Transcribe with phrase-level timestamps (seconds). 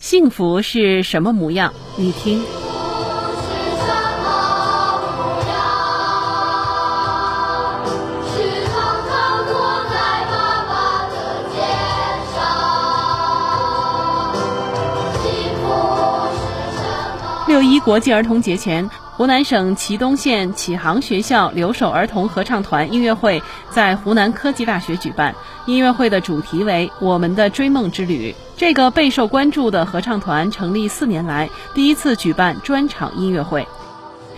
[0.00, 1.72] 幸福是什么模样？
[1.96, 2.42] 你听。
[17.46, 18.88] 六一国际儿童节前，
[19.20, 25.34] 湖南省祁东县启航学校留守儿童合唱团音乐会在湖南科技大学举办。
[25.66, 28.34] 音乐会的主题为“我们的追梦之旅”。
[28.56, 33.68] 这个备受关注的合唱团成立四年来第一次举办专场音乐会。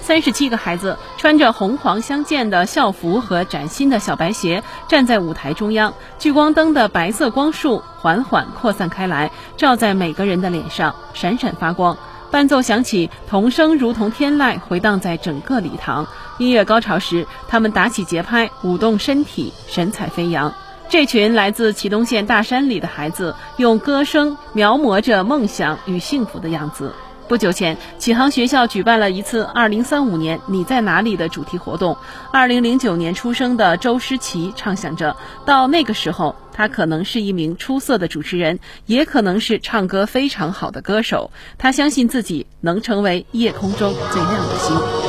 [0.00, 5.94] 三十七个孩子穿着红黄相间的校服和崭新的小白鞋，站在舞台中央。
[6.18, 11.96] 聚光灯的白色光束缓缓扩散开来，照在每个人的脸上，闪闪发光。
[12.34, 16.04] 伴奏响起，童声如同天籁，回荡在整个礼堂。
[16.38, 20.52] 音乐高潮时，他们打起节拍，舞动身体，神采飞扬。
[20.88, 26.92] 这群来自祁东县大山里的孩子，用歌声描摹着梦想与幸福的样子。
[27.26, 31.96] 不久前，启航学校举办了一次“二零三五年你在哪里”的主题活动。
[32.30, 35.16] 二零零九年出生的周诗琪畅想着，
[35.46, 41.30] 到那个时候，他可能是一名出色的主持人，也可能是唱歌非常好的歌手。
[41.56, 45.03] 他相信自己能成为夜空中最亮的星。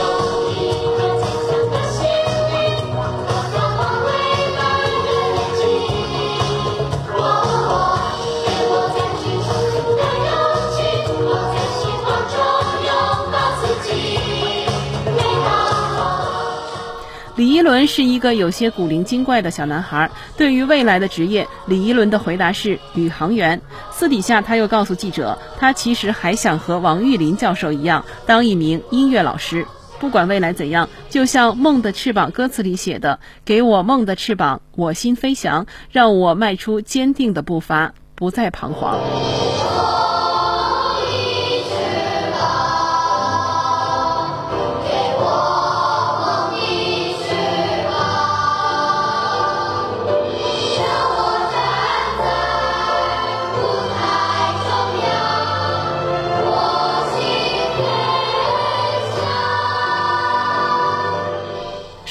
[17.35, 20.09] 李一伦是一个有些古灵精怪的小男孩。
[20.37, 23.61] 对于未来的职业，李一伦的回答是宇航员。
[23.91, 29.65] 私底下，他又告诉记者，他其实还想和王玉林教授一样，当一名音乐老师。
[29.99, 38.99] 不管未来怎样，就像《梦的翅膀》歌词里写的：“给我梦的翅膀，我心飞翔，让我迈出坚定的步伐，不再彷徨。”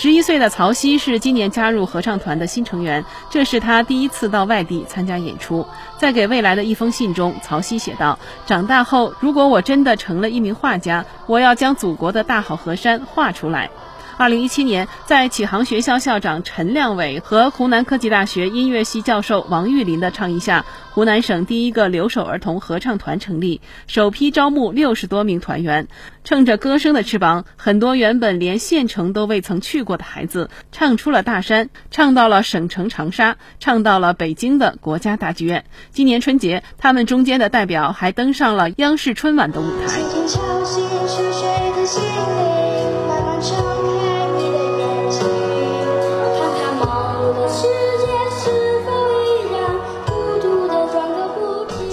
[0.05, 5.67] 十一岁的曹曦是今年加入合唱团的新成员，这是他第一次到外地参加演出。
[5.97, 13.71] 在给未来的一封信中，曹曦写道：“长大后，如果我真的成了一名画家，我要将祖国的大好河山画出来。”
[14.17, 25.89] 二零一七年，在启航学校校长陈亮伟和湖南科技大学音乐系教授王玉林的倡议下，湖南省第一个留守儿童合唱团成立，首批招募六十多名团员。
[26.23, 35.65] 乘着歌声的翅膀，很多原本连县城都未曾去过的孩子，唱出了大山，唱到了省城长沙，唱到了北京的国家大剧院。
[35.91, 40.01] 今年春节，他们中间的代表还登上了央视春晚的舞台。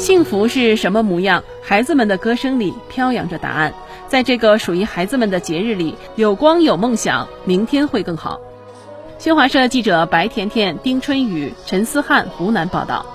[0.02, 1.44] 幸福是什么模样？
[1.62, 3.72] 孩子们的歌声里飘扬着答案。
[4.08, 8.42] 在这个属于孩子们的节日里，有光有梦想，明天会更好。
[9.20, 13.06] 新华社记者白甜甜、丁春雨、陈思翰，湖南报道。